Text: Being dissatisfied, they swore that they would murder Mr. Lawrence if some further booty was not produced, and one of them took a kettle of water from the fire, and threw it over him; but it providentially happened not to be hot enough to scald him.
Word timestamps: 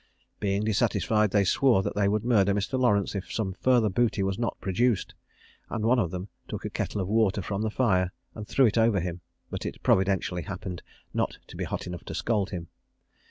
Being 0.39 0.63
dissatisfied, 0.63 1.29
they 1.29 1.43
swore 1.43 1.83
that 1.83 1.93
they 1.93 2.07
would 2.07 2.25
murder 2.25 2.55
Mr. 2.55 2.79
Lawrence 2.79 3.13
if 3.13 3.31
some 3.31 3.53
further 3.59 3.87
booty 3.87 4.23
was 4.23 4.39
not 4.39 4.59
produced, 4.59 5.13
and 5.69 5.85
one 5.85 5.99
of 5.99 6.09
them 6.09 6.27
took 6.47 6.65
a 6.65 6.71
kettle 6.71 6.99
of 7.01 7.07
water 7.07 7.43
from 7.43 7.61
the 7.61 7.69
fire, 7.69 8.11
and 8.33 8.47
threw 8.47 8.65
it 8.65 8.79
over 8.79 8.99
him; 8.99 9.21
but 9.51 9.63
it 9.63 9.83
providentially 9.83 10.41
happened 10.41 10.81
not 11.13 11.37
to 11.45 11.55
be 11.55 11.65
hot 11.65 11.85
enough 11.85 12.03
to 12.05 12.15
scald 12.15 12.49
him. 12.49 12.69